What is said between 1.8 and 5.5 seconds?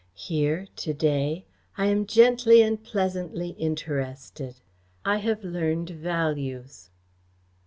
am gently and pleasantly interested. I have